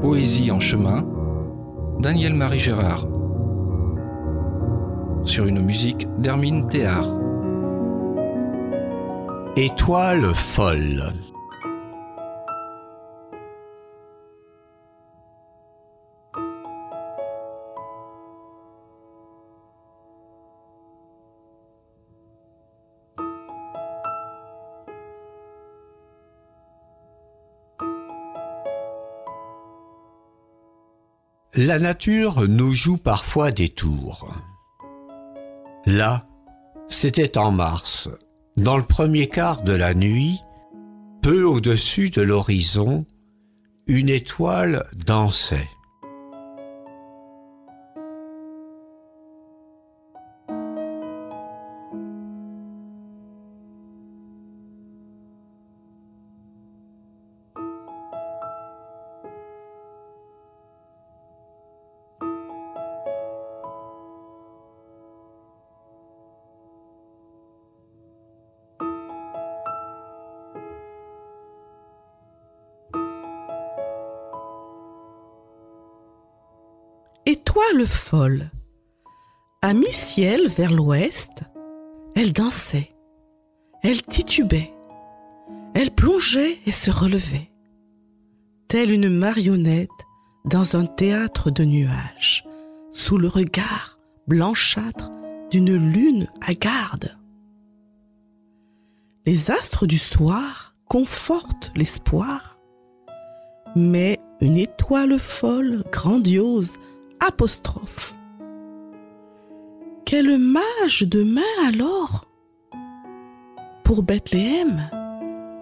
Poésie 0.00 0.52
en 0.52 0.60
chemin, 0.60 1.04
Daniel-Marie 1.98 2.60
Gérard. 2.60 3.04
Sur 5.24 5.46
une 5.46 5.60
musique 5.60 6.06
d'Hermine 6.18 6.68
Théard. 6.68 7.08
Étoile 9.56 10.32
folle. 10.34 11.12
La 31.60 31.80
nature 31.80 32.46
nous 32.46 32.70
joue 32.70 32.98
parfois 32.98 33.50
des 33.50 33.68
tours. 33.68 34.32
Là, 35.86 36.24
c'était 36.86 37.36
en 37.36 37.50
mars, 37.50 38.08
dans 38.56 38.76
le 38.76 38.84
premier 38.84 39.26
quart 39.26 39.62
de 39.62 39.72
la 39.72 39.92
nuit, 39.92 40.38
peu 41.20 41.42
au-dessus 41.42 42.10
de 42.10 42.22
l'horizon, 42.22 43.06
une 43.88 44.08
étoile 44.08 44.86
dansait. 44.94 45.68
Étoile 77.30 77.86
folle. 77.86 78.50
À 79.60 79.74
mi-ciel 79.74 80.48
vers 80.48 80.72
l'ouest, 80.72 81.42
elle 82.16 82.32
dansait, 82.32 82.88
elle 83.82 84.00
titubait, 84.00 84.72
elle 85.74 85.90
plongeait 85.90 86.58
et 86.64 86.72
se 86.72 86.90
relevait, 86.90 87.50
telle 88.66 88.90
une 88.90 89.10
marionnette 89.10 89.90
dans 90.46 90.74
un 90.74 90.86
théâtre 90.86 91.50
de 91.50 91.64
nuages, 91.64 92.46
sous 92.92 93.18
le 93.18 93.28
regard 93.28 93.98
blanchâtre 94.26 95.10
d'une 95.50 95.76
lune 95.76 96.28
hagarde. 96.40 97.18
Les 99.26 99.50
astres 99.50 99.86
du 99.86 99.98
soir 99.98 100.74
confortent 100.86 101.72
l'espoir, 101.76 102.58
mais 103.76 104.18
une 104.40 104.56
étoile 104.56 105.18
folle, 105.18 105.84
grandiose, 105.92 106.78
apostrophe. 107.20 108.14
Quel 110.04 110.38
mage 110.38 111.02
demain 111.02 111.42
alors? 111.66 112.24
Pour 113.84 114.02
Bethléem, 114.02 114.90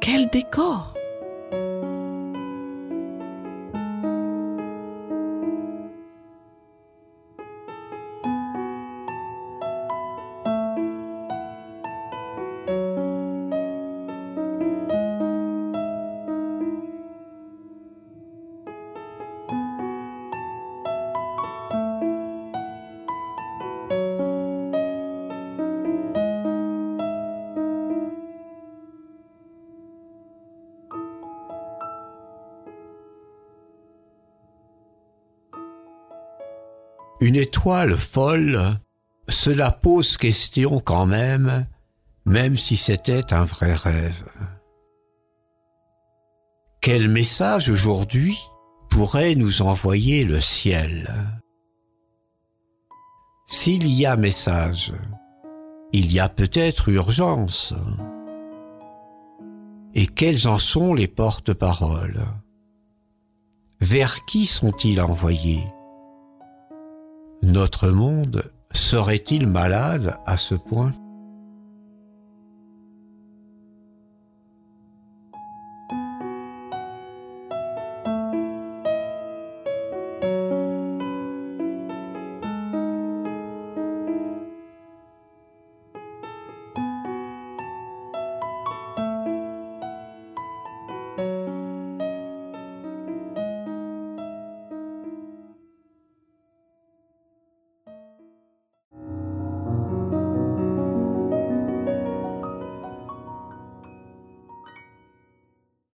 quel 0.00 0.28
décor 0.30 0.95
Une 37.20 37.36
étoile 37.36 37.96
folle, 37.96 38.74
cela 39.28 39.70
pose 39.70 40.16
question 40.16 40.80
quand 40.80 41.06
même, 41.06 41.66
même 42.26 42.56
si 42.56 42.76
c'était 42.76 43.32
un 43.32 43.44
vrai 43.44 43.74
rêve. 43.74 44.24
Quel 46.82 47.08
message 47.08 47.70
aujourd'hui 47.70 48.38
pourrait 48.90 49.34
nous 49.34 49.62
envoyer 49.62 50.24
le 50.24 50.40
ciel? 50.40 51.12
S'il 53.46 53.86
y 53.86 54.04
a 54.04 54.16
message, 54.16 54.92
il 55.92 56.12
y 56.12 56.20
a 56.20 56.28
peut-être 56.28 56.88
urgence. 56.90 57.72
Et 59.94 60.06
quelles 60.06 60.46
en 60.46 60.58
sont 60.58 60.92
les 60.92 61.08
porte-paroles? 61.08 62.26
Vers 63.80 64.24
qui 64.26 64.44
sont-ils 64.44 65.00
envoyés? 65.00 65.64
Notre 67.46 67.88
monde 67.90 68.50
serait-il 68.72 69.46
malade 69.46 70.16
à 70.26 70.36
ce 70.36 70.56
point? 70.56 70.92